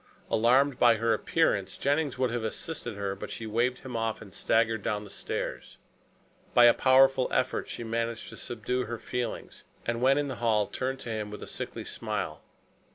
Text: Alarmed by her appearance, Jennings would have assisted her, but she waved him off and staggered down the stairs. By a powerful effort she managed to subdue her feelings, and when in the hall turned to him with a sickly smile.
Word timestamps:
Alarmed 0.31 0.79
by 0.79 0.95
her 0.95 1.13
appearance, 1.13 1.77
Jennings 1.77 2.17
would 2.17 2.31
have 2.31 2.43
assisted 2.43 2.95
her, 2.95 3.13
but 3.15 3.29
she 3.29 3.45
waved 3.45 3.81
him 3.81 3.95
off 3.95 4.19
and 4.19 4.33
staggered 4.33 4.81
down 4.81 5.03
the 5.03 5.11
stairs. 5.11 5.77
By 6.55 6.65
a 6.65 6.73
powerful 6.73 7.27
effort 7.29 7.67
she 7.67 7.83
managed 7.83 8.29
to 8.29 8.37
subdue 8.37 8.85
her 8.85 8.97
feelings, 8.97 9.63
and 9.85 10.01
when 10.01 10.17
in 10.17 10.27
the 10.27 10.37
hall 10.41 10.65
turned 10.65 10.99
to 11.01 11.09
him 11.09 11.29
with 11.29 11.43
a 11.43 11.47
sickly 11.47 11.83
smile. 11.85 12.41